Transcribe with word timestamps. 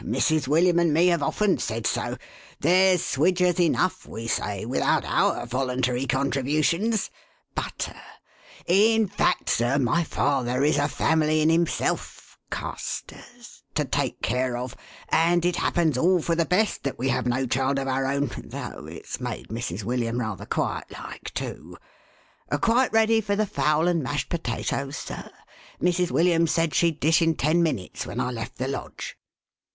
Mrs. 0.03 0.47
William 0.47 0.79
and 0.79 0.91
me 0.91 1.09
have 1.09 1.21
often 1.21 1.59
said 1.59 1.85
so' 1.85 2.17
'There's 2.59 3.03
Swidgers 3.05 3.59
enough,1 3.59 4.09
we 4.09 4.27
say, 4.27 4.65
'without 4.65 5.05
our 5.05 5.45
voluntary 5.45 6.07
contributions,— 6.07 7.11
MRS. 7.55 7.55
WILLIAM'S 7.55 7.57
MOTHERLY 7.57 7.93
FEELING. 8.67 9.07
425 9.07 9.07
Butter. 9.07 9.07
In 9.07 9.07
fact, 9.07 9.49
sir, 9.51 9.77
my 9.77 10.03
father 10.03 10.63
is 10.63 10.79
a 10.79 10.87
family 10.87 11.43
in 11.43 11.49
himself— 11.51 12.35
Castors— 12.49 13.61
to 13.75 13.85
take 13.85 14.23
care 14.23 14.57
of; 14.57 14.75
and 15.09 15.45
it 15.45 15.57
happens 15.57 15.99
all 15.99 16.19
for 16.19 16.33
the 16.33 16.45
best 16.45 16.81
that 16.81 16.97
we 16.97 17.09
have 17.09 17.27
no 17.27 17.45
child 17.45 17.77
of 17.77 17.87
our 17.87 18.07
own, 18.07 18.31
though 18.43 18.87
it's 18.87 19.21
made 19.21 19.49
Mrs. 19.49 19.83
William 19.83 20.19
rather 20.19 20.47
quiet 20.47 20.85
like, 20.89 21.31
too. 21.35 21.77
Quite 22.59 22.91
ready 22.91 23.21
for 23.21 23.35
the 23.35 23.45
fowl 23.45 23.87
and 23.87 24.01
mashed 24.01 24.29
potatoes, 24.29 24.97
sir? 24.97 25.29
Mrs. 25.79 26.09
William 26.09 26.47
said 26.47 26.73
she'd 26.73 26.99
dish 26.99 27.21
in 27.21 27.35
ten 27.35 27.61
minutes 27.61 28.07
when 28.07 28.19
I 28.19 28.31
left 28.31 28.57
the 28.57 28.67
Lodge?" 28.67 29.15